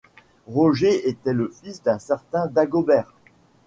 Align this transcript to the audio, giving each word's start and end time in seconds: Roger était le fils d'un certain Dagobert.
Roger 0.47 1.07
était 1.07 1.31
le 1.31 1.49
fils 1.49 1.83
d'un 1.83 1.99
certain 1.99 2.47
Dagobert. 2.47 3.13